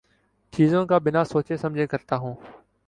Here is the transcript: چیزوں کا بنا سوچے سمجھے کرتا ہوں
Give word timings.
چیزوں 0.53 0.85
کا 0.85 0.97
بنا 0.97 1.23
سوچے 1.23 1.57
سمجھے 1.57 1.87
کرتا 1.87 2.15
ہوں 2.15 2.35